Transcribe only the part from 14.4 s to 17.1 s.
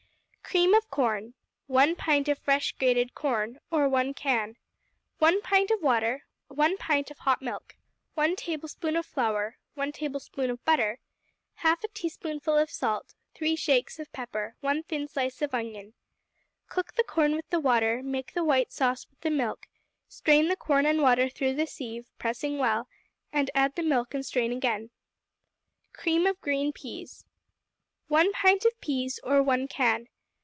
1 thin slice of onion. Cook the